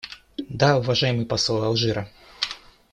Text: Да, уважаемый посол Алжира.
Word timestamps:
Да, 0.49 0.77
уважаемый 0.79 1.27
посол 1.27 1.61
Алжира. 1.63 2.09